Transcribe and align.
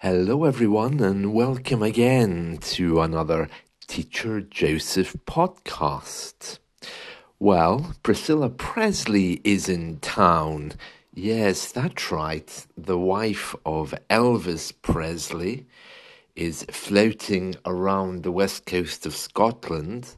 Hello, 0.00 0.44
everyone, 0.44 1.00
and 1.00 1.34
welcome 1.34 1.82
again 1.82 2.58
to 2.60 3.00
another 3.00 3.48
Teacher 3.88 4.40
Joseph 4.40 5.16
podcast. 5.26 6.60
Well, 7.40 7.96
Priscilla 8.04 8.48
Presley 8.48 9.40
is 9.42 9.68
in 9.68 9.98
town. 9.98 10.74
Yes, 11.12 11.72
that's 11.72 12.12
right. 12.12 12.64
The 12.76 12.96
wife 12.96 13.56
of 13.66 13.92
Elvis 14.08 14.72
Presley 14.82 15.66
is 16.36 16.64
floating 16.70 17.56
around 17.66 18.22
the 18.22 18.30
west 18.30 18.66
coast 18.66 19.04
of 19.04 19.16
Scotland. 19.16 20.14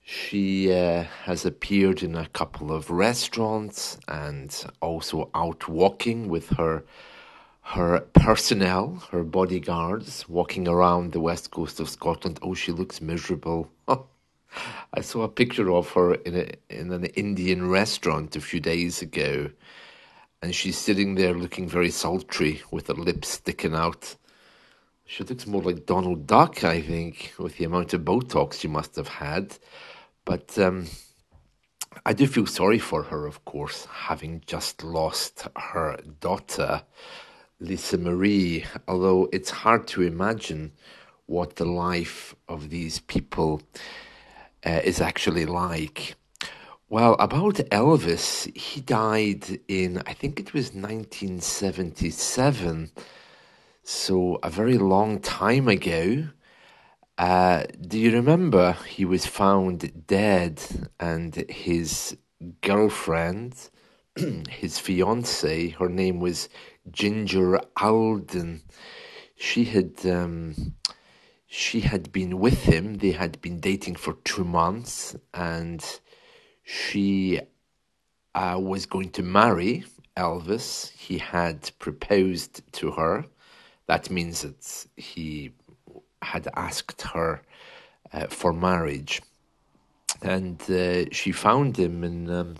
She 0.00 0.72
uh, 0.72 1.06
has 1.24 1.44
appeared 1.44 2.04
in 2.04 2.14
a 2.14 2.28
couple 2.28 2.70
of 2.70 2.88
restaurants 2.88 3.98
and 4.06 4.64
also 4.80 5.28
out 5.34 5.66
walking 5.66 6.28
with 6.28 6.50
her 6.50 6.84
her 7.62 8.00
personnel, 8.12 9.02
her 9.12 9.22
bodyguards, 9.22 10.28
walking 10.28 10.68
around 10.68 11.12
the 11.12 11.20
west 11.20 11.50
coast 11.50 11.80
of 11.80 11.88
Scotland. 11.88 12.38
Oh, 12.42 12.54
she 12.54 12.72
looks 12.72 13.00
miserable. 13.00 13.70
I 13.88 15.00
saw 15.00 15.22
a 15.22 15.28
picture 15.28 15.72
of 15.72 15.90
her 15.92 16.14
in 16.14 16.36
a 16.36 16.52
in 16.68 16.92
an 16.92 17.04
Indian 17.06 17.68
restaurant 17.70 18.36
a 18.36 18.40
few 18.40 18.60
days 18.60 19.00
ago, 19.00 19.50
and 20.42 20.54
she's 20.54 20.76
sitting 20.76 21.14
there 21.14 21.34
looking 21.34 21.68
very 21.68 21.90
sultry 21.90 22.62
with 22.70 22.88
her 22.88 22.94
lips 22.94 23.28
sticking 23.28 23.74
out. 23.74 24.16
She 25.06 25.24
looks 25.24 25.46
more 25.46 25.62
like 25.62 25.86
Donald 25.86 26.26
Duck, 26.26 26.64
I 26.64 26.80
think, 26.80 27.34
with 27.38 27.56
the 27.56 27.64
amount 27.64 27.94
of 27.94 28.02
Botox 28.02 28.54
she 28.60 28.68
must 28.68 28.96
have 28.96 29.08
had. 29.08 29.56
But 30.24 30.58
um, 30.58 30.86
I 32.04 32.12
do 32.12 32.26
feel 32.26 32.46
sorry 32.46 32.78
for 32.78 33.04
her, 33.04 33.26
of 33.26 33.44
course, 33.44 33.86
having 33.86 34.42
just 34.46 34.82
lost 34.82 35.46
her 35.56 35.98
daughter 36.20 36.82
Lisa 37.62 37.96
Marie, 37.96 38.66
although 38.88 39.28
it's 39.32 39.50
hard 39.50 39.86
to 39.86 40.02
imagine 40.02 40.72
what 41.26 41.54
the 41.56 41.64
life 41.64 42.34
of 42.48 42.70
these 42.70 42.98
people 42.98 43.62
uh, 44.66 44.80
is 44.82 45.00
actually 45.00 45.46
like. 45.46 46.16
Well, 46.88 47.14
about 47.20 47.54
Elvis, 47.70 48.52
he 48.56 48.80
died 48.80 49.60
in, 49.68 50.02
I 50.06 50.12
think 50.12 50.40
it 50.40 50.52
was 50.52 50.74
1977, 50.74 52.90
so 53.84 54.40
a 54.42 54.50
very 54.50 54.78
long 54.78 55.20
time 55.20 55.68
ago. 55.68 56.24
Uh, 57.16 57.62
do 57.80 57.96
you 57.96 58.10
remember 58.10 58.72
he 58.88 59.04
was 59.04 59.24
found 59.24 60.06
dead 60.08 60.60
and 60.98 61.36
his 61.48 62.16
girlfriend, 62.60 63.70
his 64.50 64.80
fiancee, 64.80 65.76
her 65.78 65.88
name 65.88 66.18
was 66.18 66.48
Ginger 66.90 67.60
Alden. 67.76 68.62
She 69.36 69.64
had 69.64 70.04
um, 70.06 70.74
she 71.46 71.80
had 71.80 72.12
been 72.12 72.38
with 72.38 72.64
him. 72.64 72.94
They 72.94 73.12
had 73.12 73.40
been 73.40 73.60
dating 73.60 73.96
for 73.96 74.14
two 74.24 74.44
months, 74.44 75.16
and 75.34 75.84
she 76.62 77.40
uh, 78.34 78.58
was 78.60 78.86
going 78.86 79.10
to 79.10 79.22
marry 79.22 79.84
Elvis. 80.16 80.90
He 80.92 81.18
had 81.18 81.70
proposed 81.78 82.62
to 82.72 82.92
her. 82.92 83.24
That 83.86 84.10
means 84.10 84.42
that 84.42 84.86
he 84.96 85.52
had 86.22 86.48
asked 86.56 87.02
her 87.02 87.42
uh, 88.12 88.26
for 88.28 88.52
marriage, 88.52 89.22
and 90.22 90.60
uh, 90.70 91.10
she 91.10 91.32
found 91.32 91.76
him 91.76 92.04
in. 92.04 92.30
Um, 92.30 92.56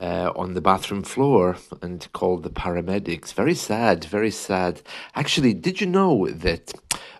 uh, 0.00 0.32
on 0.36 0.54
the 0.54 0.60
bathroom 0.60 1.02
floor 1.02 1.56
and 1.82 2.08
called 2.12 2.42
the 2.42 2.50
paramedics. 2.50 3.32
Very 3.32 3.54
sad, 3.54 4.04
very 4.04 4.30
sad. 4.30 4.82
Actually, 5.14 5.54
did 5.54 5.80
you 5.80 5.86
know 5.86 6.28
that 6.28 6.72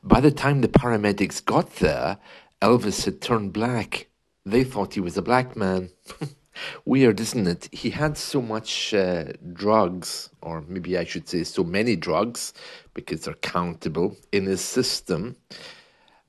by 0.03 0.21
the 0.21 0.31
time 0.31 0.61
the 0.61 0.69
paramedics 0.69 1.45
got 1.45 1.77
there, 1.77 2.19
Elvis 2.61 3.05
had 3.05 3.21
turned 3.21 3.53
black? 3.53 4.09
They 4.45 4.65
thought 4.65 4.95
he 4.95 5.01
was 5.01 5.17
a 5.17 5.23
black 5.23 5.57
man. 5.57 5.91
Weird, 6.85 7.19
isn't 7.21 7.47
it? 7.47 7.69
He 7.73 7.91
had 7.91 8.17
so 8.17 8.41
much 8.41 8.95
uh, 8.95 9.33
drugs, 9.53 10.31
or 10.41 10.63
maybe 10.69 10.97
I 10.97 11.05
should 11.05 11.29
say 11.29 11.45
so 11.45 11.65
many 11.65 11.97
drugs, 11.97 12.53
because 12.93 13.23
they're 13.23 13.35
countable, 13.35 14.17
in 14.33 14.47
his 14.47 14.61
system. 14.61 15.37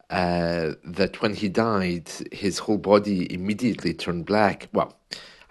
Uh, 0.09 0.74
that 0.84 1.22
when 1.22 1.34
he 1.34 1.50
died, 1.50 2.09
his 2.31 2.59
whole 2.59 2.78
body 2.78 3.31
immediately 3.34 3.94
turned 3.94 4.25
black. 4.25 4.69
Well, 4.72 4.96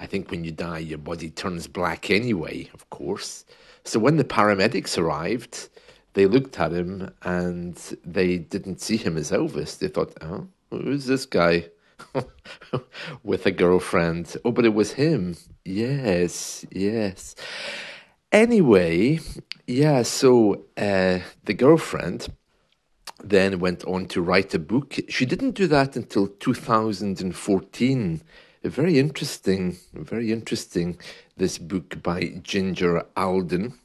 I 0.05 0.07
think 0.07 0.31
when 0.31 0.45
you 0.45 0.53
die, 0.53 0.81
your 0.81 0.99
body 0.99 1.31
turns 1.31 1.67
black 1.67 2.11
anyway, 2.11 2.69
of 2.75 2.91
course. 2.91 3.47
So 3.85 3.99
when 3.99 4.19
the 4.19 4.25
paramedics 4.25 4.99
arrived, 4.99 5.71
they 6.13 6.27
looked 6.27 6.61
at 6.61 6.75
him 6.75 7.11
and 7.23 7.75
they 8.05 8.37
didn't 8.37 8.83
see 8.83 8.99
him 8.99 9.17
as 9.17 9.31
Elvis. 9.31 9.79
They 9.79 9.89
thought, 9.89 10.13
oh, 10.21 10.49
who's 10.71 11.07
this 11.07 11.25
guy 11.25 11.71
with 13.23 13.47
a 13.47 13.51
girlfriend? 13.51 14.37
Oh, 14.45 14.53
but 14.53 14.67
it 14.67 14.75
was 14.75 14.93
him. 14.93 15.39
Yes, 15.65 16.67
yes. 16.71 17.35
Anyway, 18.31 19.21
yeah, 19.67 20.03
so 20.03 20.67
uh, 20.77 21.21
the 21.45 21.55
girlfriend 21.55 22.29
then 23.23 23.59
went 23.59 23.83
on 23.85 24.05
to 24.09 24.21
write 24.21 24.53
a 24.53 24.59
book. 24.59 24.97
She 25.09 25.25
didn't 25.25 25.53
do 25.53 25.67
that 25.69 25.97
until 25.97 26.27
2014 26.27 28.21
very 28.65 28.99
interesting, 28.99 29.77
very 29.93 30.33
interesting, 30.33 30.99
this 31.37 31.59
book 31.59 32.03
by 32.03 32.41
Ginger 32.43 33.05
Alden. 33.17 33.79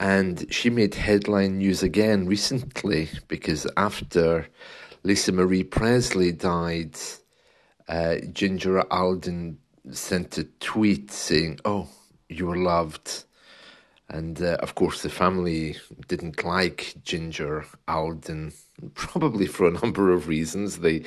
And 0.00 0.52
she 0.52 0.70
made 0.70 0.94
headline 0.94 1.58
news 1.58 1.82
again 1.82 2.26
recently 2.26 3.10
because 3.28 3.66
after 3.76 4.48
Lisa 5.02 5.32
Marie 5.32 5.64
Presley 5.64 6.32
died, 6.32 6.96
uh, 7.88 8.16
Ginger 8.32 8.80
Alden 8.90 9.58
sent 9.90 10.38
a 10.38 10.44
tweet 10.44 11.10
saying, 11.10 11.60
Oh, 11.64 11.88
you 12.28 12.46
were 12.46 12.56
loved. 12.56 13.24
And 14.12 14.42
uh, 14.42 14.58
of 14.60 14.74
course, 14.74 15.02
the 15.02 15.08
family 15.08 15.76
didn't 16.06 16.44
like 16.44 16.94
Ginger 17.02 17.64
Alden, 17.88 18.52
probably 18.92 19.46
for 19.46 19.66
a 19.66 19.70
number 19.70 20.12
of 20.12 20.28
reasons. 20.28 20.78
They 20.78 21.04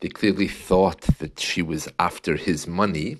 they 0.00 0.08
clearly 0.08 0.48
thought 0.48 1.02
that 1.18 1.38
she 1.38 1.62
was 1.62 1.88
after 2.00 2.34
his 2.34 2.66
money. 2.66 3.18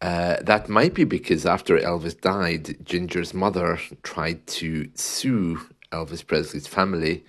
Uh, 0.00 0.36
that 0.42 0.68
might 0.68 0.94
be 0.94 1.04
because 1.04 1.44
after 1.44 1.76
Elvis 1.76 2.18
died, 2.18 2.76
Ginger's 2.84 3.34
mother 3.34 3.80
tried 4.02 4.46
to 4.46 4.88
sue 4.94 5.60
Elvis 5.90 6.24
Presley's 6.24 6.68
family 6.68 7.24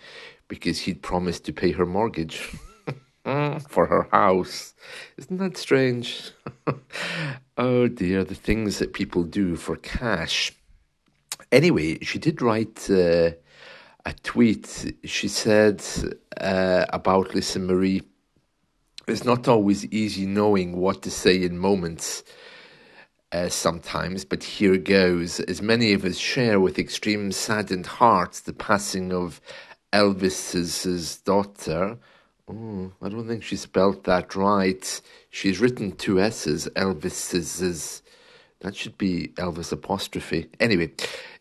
because 0.48 0.80
he'd 0.82 1.02
promised 1.02 1.46
to 1.46 1.54
pay 1.54 1.72
her 1.72 1.86
mortgage 1.86 2.38
for 3.24 3.88
her 3.88 4.08
house. 4.12 4.76
Isn't 5.18 5.38
that 5.38 5.58
strange? 5.58 6.32
oh 7.58 7.88
dear, 7.88 8.24
the 8.24 8.36
things 8.36 8.78
that 8.78 8.94
people 8.94 9.24
do 9.24 9.56
for 9.56 9.78
cash. 9.78 10.54
Anyway, 11.52 12.00
she 12.02 12.20
did 12.20 12.42
write 12.42 12.90
uh, 12.90 13.32
a 14.06 14.14
tweet. 14.24 14.96
She 15.04 15.28
said 15.28 15.84
uh, 16.40 16.86
about 16.90 17.36
Lisa 17.36 17.60
Marie 17.60 18.04
it's 19.08 19.26
not 19.26 19.48
always 19.48 19.86
easy 19.88 20.26
knowing 20.26 20.78
what 20.78 21.02
to 21.02 21.12
say 21.12 21.44
in 21.44 21.58
moments 21.58 22.24
uh, 23.32 23.50
sometimes, 23.50 24.26
but 24.26 24.44
here 24.44 24.78
goes. 24.78 25.40
As 25.42 25.62
many 25.62 25.94
of 25.94 26.06
us 26.06 26.18
share 26.18 26.60
with 26.60 26.80
extreme 26.80 27.32
saddened 27.32 27.88
hearts 27.88 28.42
the 28.42 28.54
passing 28.54 29.12
of 29.12 29.42
Elvis's 29.92 31.18
daughter. 31.18 31.98
Oh, 32.48 32.92
I 33.02 33.10
don't 33.10 33.28
think 33.28 33.44
she 33.44 33.56
spelled 33.56 34.04
that 34.06 34.36
right. 34.36 35.02
She's 35.30 35.60
written 35.60 35.94
two 35.94 36.20
S's, 36.20 36.68
Elvis's. 36.76 38.02
That 38.60 38.76
should 38.76 38.98
be 38.98 39.30
Elvis 39.36 39.72
apostrophe. 39.72 40.48
Anyway, 40.60 40.92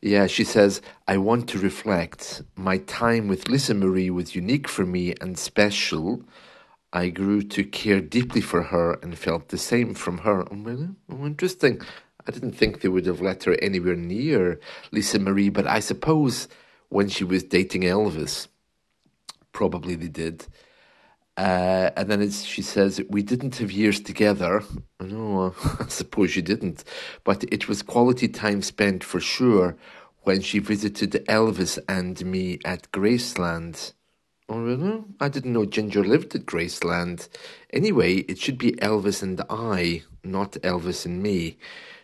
yeah, 0.02 0.26
she 0.26 0.44
says, 0.44 0.80
I 1.06 1.18
want 1.18 1.48
to 1.50 1.58
reflect. 1.58 2.42
My 2.56 2.78
time 2.78 3.28
with 3.28 3.48
Lisa 3.48 3.74
Marie 3.74 4.10
was 4.10 4.34
unique 4.34 4.66
for 4.66 4.86
me 4.86 5.14
and 5.20 5.38
special. 5.38 6.22
I 6.92 7.10
grew 7.10 7.42
to 7.42 7.64
care 7.64 8.00
deeply 8.00 8.40
for 8.40 8.64
her 8.64 8.94
and 9.02 9.16
felt 9.18 9.48
the 9.48 9.58
same 9.58 9.94
from 9.94 10.18
her. 10.18 10.42
Oh, 10.50 10.56
really? 10.56 10.88
Oh, 11.10 11.26
interesting. 11.26 11.82
I 12.26 12.32
didn't 12.32 12.52
think 12.52 12.80
they 12.80 12.88
would 12.88 13.06
have 13.06 13.20
let 13.20 13.44
her 13.44 13.56
anywhere 13.60 13.94
near 13.94 14.58
Lisa 14.90 15.18
Marie, 15.18 15.50
but 15.50 15.66
I 15.66 15.80
suppose 15.80 16.48
when 16.88 17.08
she 17.08 17.24
was 17.24 17.42
dating 17.42 17.82
Elvis, 17.82 18.48
probably 19.52 19.96
they 19.96 20.08
did. 20.08 20.46
Uh, 21.36 21.90
and 21.96 22.10
then 22.10 22.30
she 22.30 22.60
says, 22.60 23.00
We 23.08 23.22
didn't 23.22 23.56
have 23.58 23.72
years 23.72 24.00
together. 24.00 24.62
No, 25.00 25.54
I 25.80 25.86
suppose 25.88 26.36
you 26.36 26.42
didn't. 26.42 26.84
But 27.24 27.44
it 27.44 27.68
was 27.68 27.82
quality 27.82 28.28
time 28.28 28.62
spent 28.62 29.02
for 29.04 29.20
sure 29.20 29.76
when 30.22 30.40
she 30.40 30.58
visited 30.58 31.12
Elvis 31.26 31.78
and 31.88 32.24
me 32.24 32.58
at 32.64 32.90
Graceland. 32.92 33.92
Oh, 34.48 34.60
really? 34.60 35.04
I 35.20 35.28
didn't 35.28 35.52
know 35.52 35.64
Ginger 35.64 36.02
lived 36.02 36.34
at 36.34 36.46
Graceland. 36.46 37.28
Anyway, 37.72 38.16
it 38.16 38.38
should 38.38 38.58
be 38.58 38.72
Elvis 38.72 39.22
and 39.22 39.40
I, 39.48 40.02
not 40.24 40.52
Elvis 40.62 41.06
and 41.06 41.22
me. 41.22 41.56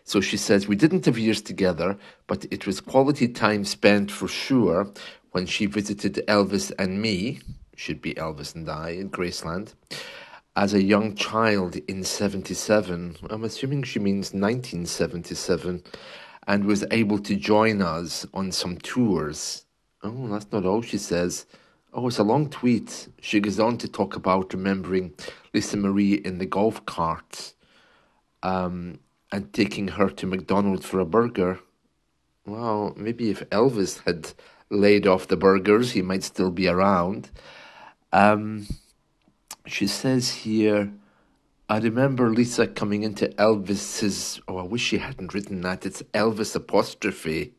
So 0.05 0.21
she 0.21 0.37
says, 0.37 0.69
We 0.69 0.77
didn't 0.77 1.07
have 1.07 1.19
years 1.19 1.43
together, 1.43 1.99
but 2.29 2.47
it 2.53 2.65
was 2.65 2.81
quality 2.81 3.27
time 3.27 3.65
spent 3.65 4.13
for 4.13 4.29
sure 4.29 4.93
when 5.33 5.47
she 5.47 5.67
visited 5.67 6.23
Elvis 6.29 6.71
and 6.79 7.03
me, 7.03 7.41
should 7.75 8.01
be 8.01 8.15
Elvis 8.15 8.55
and 8.55 8.69
I, 8.71 8.91
in 8.91 9.11
Graceland, 9.11 9.75
as 10.55 10.73
a 10.73 10.83
young 10.83 11.17
child 11.17 11.77
in 11.89 12.05
77. 12.05 13.17
I'm 13.29 13.45
assuming 13.45 13.83
she 13.83 13.99
means 13.99 14.33
1977, 14.33 15.83
and 16.47 16.65
was 16.65 16.85
able 16.91 17.19
to 17.19 17.37
join 17.37 17.83
us 17.83 18.27
on 18.33 18.53
some 18.53 18.79
tours. 18.79 19.65
Oh, 20.03 20.29
that's 20.29 20.51
not 20.53 20.65
all 20.65 20.83
she 20.83 20.99
says. 20.99 21.47
Oh, 21.93 22.09
it's 22.09 22.19
a 22.19 22.23
long 22.23 22.49
tweet. 22.51 23.09
She 23.21 23.41
goes 23.41 23.59
on 23.59 23.79
to 23.79 23.89
talk 23.89 24.17
about 24.17 24.53
remembering 24.53 25.15
Lisa 25.53 25.77
Marie 25.77 26.15
in 26.15 26.39
the 26.39 26.47
golf 26.47 26.85
cart. 26.87 27.55
Um, 28.43 29.01
and 29.33 29.53
taking 29.53 29.89
her 29.89 30.09
to 30.09 30.27
McDonald's 30.27 30.87
for 30.87 31.01
a 31.01 31.05
burger. 31.05 31.59
Well, 32.45 32.95
maybe 32.97 33.31
if 33.31 33.41
Elvis 33.51 34.03
had 34.05 34.33
laid 34.71 35.07
off 35.07 35.29
the 35.29 35.37
burgers, 35.37 35.93
he 35.93 36.03
might 36.03 36.23
still 36.23 36.51
be 36.51 36.69
around. 36.69 37.31
Um, 38.13 38.67
she 39.67 39.87
says 39.87 40.31
here, 40.31 40.93
I 41.69 41.79
remember 41.79 42.31
Lisa 42.31 42.67
coming 42.69 43.03
into 43.03 43.29
Elvis's. 43.31 44.41
Oh, 44.47 44.59
I 44.59 44.63
wish 44.63 44.83
she 44.83 44.99
hadn't 44.99 45.35
written 45.35 45.63
that. 45.63 45.85
It's 45.85 46.03
Elvis 46.15 46.55
apostrophe. 46.55 47.55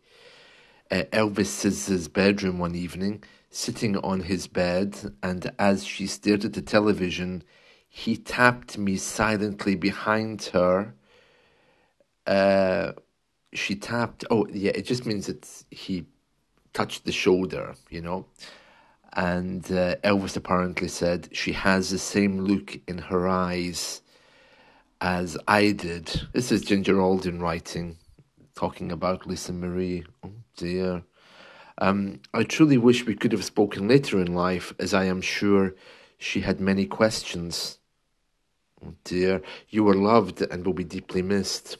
Uh, 0.90 1.04
Elvis's 1.12 2.08
bedroom 2.08 2.60
one 2.60 2.76
evening, 2.76 3.24
sitting 3.50 3.98
on 3.98 4.22
his 4.22 4.48
bed, 4.48 5.16
and 5.22 5.52
as 5.60 5.86
she 5.86 6.08
stared 6.08 6.46
at 6.46 6.54
the 6.54 6.62
television, 6.62 7.44
he 7.90 8.16
tapped 8.16 8.78
me 8.78 8.96
silently 8.96 9.76
behind 9.76 10.44
her 10.54 10.94
uh, 12.28 12.92
she 13.54 13.76
tapped. 13.76 14.26
Oh, 14.30 14.48
yeah, 14.52 14.72
it 14.76 14.86
just 14.86 15.06
means 15.06 15.28
that 15.28 15.48
he 15.72 16.06
touched 16.74 17.06
the 17.06 17.12
shoulder, 17.12 17.74
you 17.90 18.02
know. 18.02 18.26
And 19.18 19.66
uh, 19.72 19.96
Elvis 20.04 20.38
apparently 20.38 20.88
said 20.88 21.30
she 21.32 21.52
has 21.54 21.90
the 21.90 21.98
same 21.98 22.42
look 22.42 22.80
in 22.88 23.00
her 23.00 23.28
eyes 23.28 24.04
as 25.02 25.36
I 25.48 25.72
did. 25.72 26.28
This 26.34 26.52
is 26.52 26.62
Ginger 26.62 27.02
Alden 27.02 27.42
writing, 27.42 27.98
talking 28.54 28.92
about 28.92 29.26
Lisa 29.26 29.54
Marie. 29.54 30.06
Oh 30.24 30.34
dear. 30.56 31.04
Um, 31.80 32.22
I 32.32 32.44
truly 32.44 32.78
wish 32.78 33.08
we 33.08 33.16
could 33.16 33.32
have 33.32 33.44
spoken 33.44 33.88
later 33.88 34.22
in 34.22 34.36
life, 34.36 34.72
as 34.78 34.94
I 34.94 35.06
am 35.06 35.22
sure 35.22 35.74
she 36.20 36.42
had 36.42 36.60
many 36.60 36.86
questions. 36.86 37.80
Oh 38.86 38.94
dear, 39.04 39.42
you 39.68 39.84
were 39.84 39.96
loved 39.96 40.44
and 40.44 40.64
will 40.64 40.74
be 40.74 40.84
deeply 40.84 41.24
missed. 41.24 41.78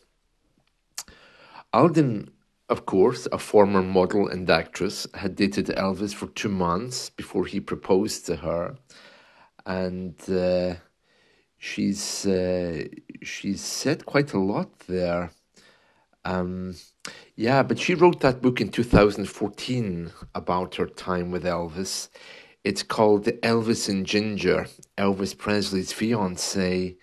Alden, 1.72 2.32
of 2.70 2.86
course, 2.86 3.28
a 3.32 3.38
former 3.38 3.82
model 3.82 4.28
and 4.28 4.50
actress, 4.50 5.08
had 5.14 5.36
dated 5.36 5.68
Elvis 5.68 6.14
for 6.14 6.28
two 6.28 6.50
months 6.50 7.10
before 7.10 7.46
he 7.46 7.60
proposed 7.60 8.26
to 8.26 8.38
her, 8.38 8.76
and 9.66 10.16
uh, 10.30 10.76
she's 11.58 12.26
uh, 12.26 12.86
she's 13.24 13.62
said 13.62 14.06
quite 14.06 14.34
a 14.34 14.40
lot 14.40 14.80
there. 14.88 15.32
Um, 16.26 16.76
yeah, 17.36 17.64
but 17.64 17.80
she 17.80 17.96
wrote 17.96 18.20
that 18.22 18.42
book 18.42 18.60
in 18.60 18.70
2014 18.70 20.12
about 20.36 20.76
her 20.76 20.88
time 20.88 21.32
with 21.32 21.46
Elvis. 21.46 22.10
It's 22.66 22.84
called 22.84 23.26
Elvis 23.26 23.88
and 23.88 24.06
Ginger, 24.06 24.68
Elvis 24.98 25.38
Presley's 25.38 25.94
fiance 25.94 26.98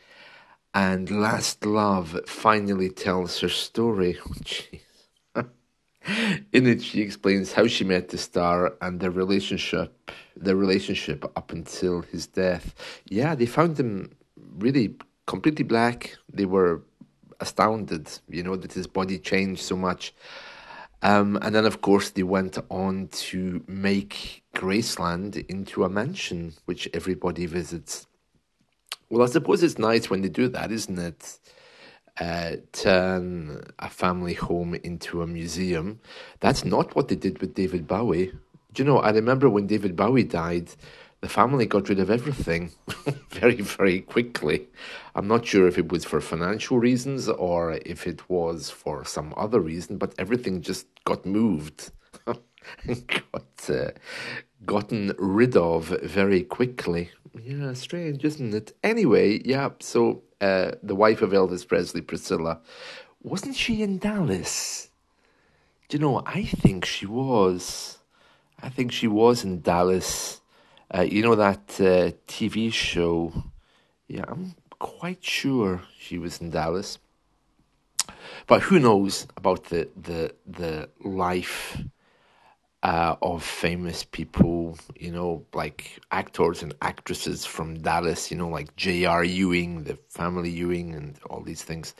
and 0.75 1.09
Last 1.09 1.65
Love 1.65 2.21
finally 2.27 2.91
tells 2.91 3.41
her 3.41 3.49
story. 3.49 4.19
Oh, 4.29 4.84
In 6.53 6.67
it, 6.67 6.83
she 6.83 7.01
explains 7.01 7.53
how 7.53 7.67
she 7.67 7.85
met 7.85 8.09
the 8.09 8.19
star 8.19 8.75
and 8.81 9.01
their 9.01 9.11
relationship, 9.11 10.11
their 10.37 10.57
relationship 10.57 11.25
up 11.37 11.53
until 11.53 12.03
his 12.03 12.27
death. 12.27 12.75
Yeah, 13.09 13.35
they 13.35 13.47
found 13.47 13.79
him 13.79 14.11
really 14.59 14.97
completely 15.27 15.65
black. 15.65 16.17
They 16.33 16.45
were 16.45 16.83
astounded, 17.41 18.11
you 18.29 18.43
know, 18.43 18.57
that 18.57 18.73
his 18.73 18.87
body 18.87 19.19
changed 19.19 19.63
so 19.63 19.77
much. 19.77 20.15
Um, 21.03 21.39
and 21.43 21.55
then, 21.55 21.67
of 21.67 21.81
course, 21.81 22.11
they 22.11 22.23
went 22.23 22.59
on 22.71 23.09
to 23.09 23.63
make 23.67 24.43
Graceland 24.55 25.45
into 25.49 25.85
a 25.85 25.89
mansion, 25.89 26.55
which 26.65 26.89
everybody 26.95 27.47
visits. 27.47 28.07
Well, 29.11 29.23
I 29.23 29.31
suppose 29.31 29.63
it's 29.63 29.79
nice 29.79 30.09
when 30.09 30.23
they 30.23 30.31
do 30.31 30.49
that, 30.49 30.73
isn't 30.73 30.99
it? 30.99 31.39
Uh, 32.21 32.57
turn 32.71 33.61
a 33.81 33.91
family 33.91 34.35
home 34.35 34.75
into 34.75 35.21
a 35.21 35.27
museum. 35.27 35.99
That's 36.39 36.65
not 36.65 36.95
what 36.95 37.09
they 37.09 37.17
did 37.17 37.41
with 37.41 37.55
David 37.55 37.89
Bowie. 37.89 38.33
Do 38.73 38.83
you 38.83 38.85
know, 38.85 38.99
I 38.99 39.11
remember 39.11 39.51
when 39.51 39.67
David 39.67 39.97
Bowie 39.97 40.23
died, 40.23 40.71
the 41.21 41.29
family 41.29 41.67
got 41.67 41.89
rid 41.89 41.99
of 41.99 42.11
everything 42.11 42.71
very, 43.31 43.61
very 43.63 44.01
quickly. 44.01 44.69
I'm 45.15 45.27
not 45.27 45.47
sure 45.47 45.67
if 45.67 45.79
it 45.79 45.91
was 45.91 46.05
for 46.05 46.21
financial 46.21 46.79
reasons 46.79 47.29
or 47.29 47.79
if 47.87 48.07
it 48.07 48.29
was 48.29 48.71
for 48.71 49.05
some 49.05 49.33
other 49.37 49.59
reason, 49.59 49.97
but 49.97 50.15
everything 50.19 50.61
just 50.61 50.87
got 51.05 51.25
moved. 51.25 51.91
got 52.27 53.71
uh, 53.71 53.91
gotten 54.67 55.15
rid 55.19 55.57
of 55.57 55.87
very 56.03 56.43
quickly. 56.43 57.11
Yeah, 57.43 57.73
strange, 57.73 58.25
isn't 58.25 58.55
it? 58.55 58.77
Anyway, 58.83 59.43
yeah, 59.45 59.71
so 59.81 60.23
uh, 60.41 60.73
the 60.83 60.95
wife 60.95 61.21
of 61.21 61.31
Elvis 61.31 61.67
Presley, 61.67 62.01
Priscilla, 62.01 62.61
wasn't 63.23 63.57
she 63.57 63.83
in 63.83 63.99
Dallas? 63.99 64.89
Do 65.89 65.97
you 65.97 66.01
know, 66.01 66.23
I 66.25 66.45
think 66.45 66.85
she 66.85 67.07
was. 67.07 67.99
I 68.63 68.69
think 68.69 68.93
she 68.93 69.09
was 69.09 69.45
in 69.45 69.61
Dallas. 69.61 70.41
Uh, 70.95 71.03
you 71.03 71.23
know 71.23 71.35
that 71.35 71.81
uh, 71.81 72.13
TV 72.29 72.73
show? 72.73 73.33
Yeah, 74.07 74.25
I'm 74.29 74.55
quite 74.79 75.25
sure 75.25 75.83
she 75.99 76.19
was 76.19 76.41
in 76.41 76.51
Dallas. 76.51 76.99
But 78.47 78.63
who 78.63 78.79
knows 78.79 79.27
about 79.37 79.65
the 79.65 79.89
the 80.01 80.35
the 80.47 80.89
life 81.03 81.79
uh, 82.85 83.17
of 83.23 83.43
famous 83.43 84.05
people, 84.05 84.77
you 85.01 85.11
know, 85.11 85.43
like 85.55 86.01
actors 86.13 86.63
and 86.63 86.75
actresses 86.83 87.47
from 87.47 87.79
Dallas, 87.79 88.31
you 88.31 88.37
know, 88.37 88.49
like 88.49 88.77
J.R. 88.77 89.25
Ewing, 89.25 89.85
the 89.85 89.99
family 90.11 90.51
Ewing, 90.51 90.95
and 90.95 91.19
all 91.31 91.41
these 91.41 91.63
things. 91.63 91.95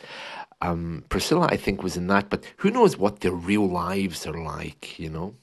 Um, 0.61 1.03
Priscilla, 1.09 1.49
I 1.51 1.57
think, 1.57 1.83
was 1.83 1.97
in 1.97 2.07
that, 2.09 2.29
but 2.29 2.45
who 2.59 2.71
knows 2.71 2.99
what 2.99 3.21
their 3.21 3.33
real 3.33 3.67
lives 3.67 4.27
are 4.27 4.39
like, 4.39 4.99
you 4.99 5.09
know? 5.09 5.35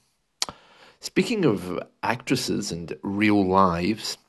Speaking 1.00 1.44
of 1.44 1.82
actresses 2.04 2.72
and 2.72 2.96
real 3.02 3.44
lives, 3.44 4.20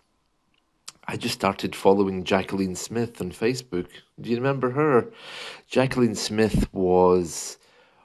I 1.07 1.19
just 1.19 1.35
started 1.35 1.77
following 1.77 2.25
Jaclyn 2.25 2.75
Smith 2.75 3.21
on 3.21 3.33
Facebook. 3.33 3.89
Do 4.19 4.31
you 4.31 4.37
remember 4.37 4.71
her? 4.71 5.13
Jaclyn 5.71 6.17
Smith 6.17 6.73
was 6.73 7.59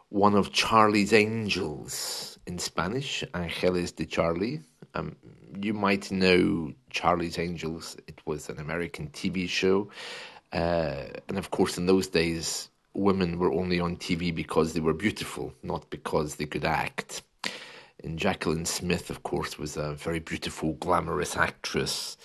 one 0.10 0.36
of 0.36 0.51
Charlie's 0.51 1.13
Angels 1.13 2.37
in 2.48 2.58
Spanish, 2.58 3.24
Angeles 3.34 3.92
de 3.92 4.06
Charlie. 4.06 4.62
Um, 4.96 5.16
you 5.62 5.74
might 5.74 6.10
know 6.12 6.74
Charlie's 6.89 7.38
Angels. 7.38 7.98
It 8.08 8.20
was 8.25 8.50
an 8.50 8.60
American 8.60 9.10
TV 9.10 9.48
show. 9.48 9.89
Uh, 10.54 11.04
and 11.27 11.38
of 11.38 11.51
course, 11.51 11.77
in 11.77 11.86
those 11.86 12.08
days, 12.08 12.70
women 12.94 13.38
were 13.38 13.51
only 13.51 13.80
on 13.80 13.98
TV 13.98 14.34
because 14.34 14.74
they 14.74 14.80
were 14.80 14.94
beautiful, 14.94 15.54
not 15.62 15.89
because 15.89 16.36
they 16.36 16.46
could 16.46 16.66
act. 16.66 17.22
And 18.04 18.18
Jaclyn 18.18 18.66
Smith, 18.66 19.10
of 19.10 19.24
course, 19.24 19.60
was 19.60 19.75
a 19.75 19.94
very 19.94 20.20
beautiful, 20.20 20.74
glamorous 20.74 21.36
actress 21.36 22.16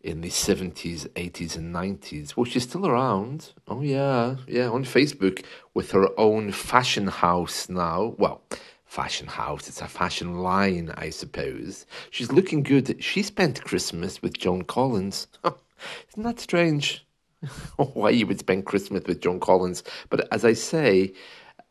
in 0.00 0.20
the 0.20 0.30
70s, 0.30 1.08
80s, 1.08 1.56
and 1.56 1.74
90s. 1.74 2.36
Well, 2.36 2.44
she's 2.44 2.62
still 2.62 2.86
around. 2.86 3.52
Oh, 3.68 3.82
yeah, 3.82 4.36
yeah, 4.46 4.68
on 4.70 4.84
Facebook 4.84 5.44
with 5.74 5.90
her 5.90 6.08
own 6.18 6.52
fashion 6.52 7.08
house 7.08 7.68
now. 7.68 8.14
Well, 8.16 8.40
fashion 8.86 9.26
house. 9.26 9.68
It's 9.68 9.82
a 9.82 9.88
fashion 9.88 10.38
line, 10.38 10.92
I 10.96 11.10
suppose. 11.10 11.86
She's 12.10 12.32
looking 12.32 12.62
good. 12.62 13.02
She 13.02 13.22
spent 13.22 13.64
Christmas 13.64 14.22
with 14.22 14.38
Joan 14.38 14.62
Collins. 14.64 15.26
Isn't 15.44 16.22
that 16.22 16.40
strange? 16.40 17.04
Why 17.76 18.10
you 18.10 18.26
would 18.26 18.38
spend 18.38 18.64
Christmas 18.64 19.04
with 19.06 19.20
Joan 19.20 19.40
Collins? 19.40 19.82
But 20.08 20.28
as 20.32 20.44
I 20.44 20.54
say, 20.54 21.12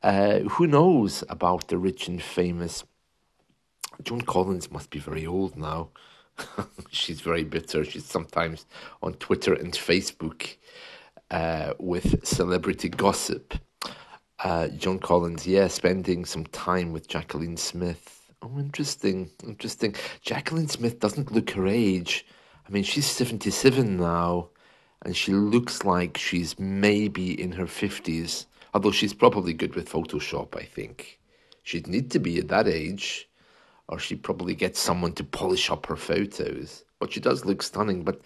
uh, 0.04 0.40
who 0.40 0.68
knows 0.68 1.24
about 1.30 1.70
the 1.70 1.78
rich 1.78 2.08
and 2.08 2.22
famous? 2.22 2.84
Joan 4.04 4.22
Collins 4.22 4.70
must 4.72 4.90
be 4.90 5.00
very 5.00 5.26
old 5.26 5.58
now. 5.58 5.90
She's 6.92 7.22
very 7.22 7.44
bitter. 7.44 7.86
She's 7.86 8.06
sometimes 8.06 8.66
on 9.02 9.14
Twitter 9.14 9.54
and 9.54 9.74
Facebook 9.74 10.58
uh, 11.32 11.74
with 11.80 12.26
celebrity 12.28 12.90
gossip 12.90 13.56
uh, 14.46 14.68
Joan 14.68 15.00
Collins, 15.00 15.48
yeah, 15.48 15.68
spending 15.68 16.24
some 16.24 16.46
time 16.46 16.94
with 16.94 17.08
Jaclyn 17.08 17.58
Smith. 17.58 18.32
Oh, 18.44 18.60
interesting, 18.60 19.32
interesting. 19.44 19.94
Jaclyn 20.24 20.70
Smith 20.70 21.00
doesn't 21.00 21.32
look 21.32 21.50
her 21.52 21.66
age. 21.66 22.28
I 22.68 22.72
mean, 22.72 22.84
she's 22.84 23.08
77 23.08 23.98
now, 23.98 24.50
and 25.02 25.18
she 25.18 25.34
looks 25.34 25.84
like 25.84 26.20
she's 26.20 26.60
maybe 26.60 27.42
in 27.42 27.54
her 27.54 27.66
50s. 27.66 28.46
Although 28.76 28.92
she's 28.92 29.16
probably 29.16 29.52
good 29.52 29.74
with 29.74 29.90
Photoshop, 29.90 30.56
I 30.56 30.64
think. 30.64 31.20
She'd 31.64 31.88
need 31.88 32.12
to 32.12 32.20
be 32.20 32.38
at 32.38 32.50
that 32.50 32.68
age, 32.68 33.28
or 33.88 33.98
she'd 33.98 34.22
probably 34.22 34.54
get 34.54 34.78
someone 34.78 35.14
to 35.14 35.24
polish 35.24 35.72
up 35.72 35.88
her 35.88 35.96
photos. 35.96 36.84
But 37.00 37.14
she 37.14 37.20
does 37.20 37.46
look 37.46 37.64
stunning. 37.64 38.04
But, 38.04 38.22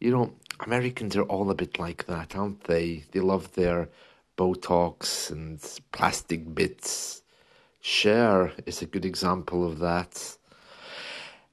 you 0.00 0.10
know, 0.10 0.34
Americans 0.60 1.16
are 1.16 1.22
all 1.22 1.50
a 1.50 1.54
bit 1.54 1.78
like 1.78 2.04
that, 2.08 2.36
aren't 2.36 2.64
they? 2.64 3.04
They 3.12 3.20
love 3.20 3.50
their 3.52 3.88
Botox 4.36 5.30
and 5.30 5.60
plastic 5.92 6.54
bits. 6.54 7.22
Cher 7.80 8.52
is 8.66 8.82
a 8.82 8.86
good 8.86 9.04
example 9.04 9.66
of 9.66 9.78
that. 9.80 10.36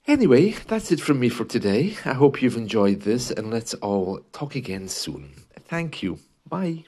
Anyway, 0.07 0.55
that's 0.67 0.91
it 0.91 0.99
from 0.99 1.19
me 1.19 1.29
for 1.29 1.45
today. 1.45 1.97
I 2.05 2.13
hope 2.13 2.41
you've 2.41 2.57
enjoyed 2.57 3.01
this 3.01 3.31
and 3.31 3.51
let's 3.51 3.73
all 3.75 4.21
talk 4.31 4.55
again 4.55 4.87
soon. 4.87 5.33
Thank 5.67 6.01
you. 6.01 6.19
Bye. 6.47 6.85